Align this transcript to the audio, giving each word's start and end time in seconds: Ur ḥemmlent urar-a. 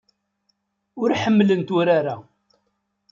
Ur 1.01 1.09
ḥemmlent 1.21 1.69
urar-a. 1.77 2.15